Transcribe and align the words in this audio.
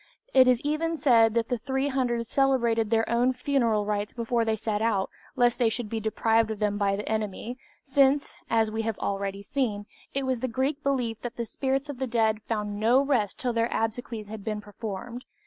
It 0.33 0.47
is 0.47 0.61
even 0.61 0.97
said 0.97 1.35
that 1.35 1.49
the 1.49 1.59
300 1.59 2.25
celebrated 2.25 2.89
their 2.89 3.07
own 3.07 3.33
funeral 3.33 3.85
rites 3.85 4.13
before 4.13 4.43
they 4.43 4.55
set 4.55 4.81
out 4.81 5.11
lest 5.35 5.59
they 5.59 5.69
should 5.69 5.89
be 5.89 5.99
deprived 5.99 6.49
of 6.49 6.57
them 6.57 6.79
by 6.79 6.95
the 6.95 7.07
enemy, 7.07 7.59
since, 7.83 8.35
as 8.49 8.71
we 8.71 8.81
have 8.81 8.97
already 8.97 9.43
seen, 9.43 9.85
it 10.15 10.25
was 10.25 10.39
the 10.39 10.47
Greek 10.47 10.81
belief 10.81 11.21
that 11.21 11.35
the 11.35 11.45
spirits 11.45 11.87
of 11.87 11.99
the 11.99 12.07
dead 12.07 12.41
found 12.47 12.79
no 12.79 12.99
rest 12.99 13.37
till 13.37 13.53
their 13.53 13.69
obsequies 13.71 14.27
had 14.27 14.43
been 14.43 14.59
performed. 14.59 15.23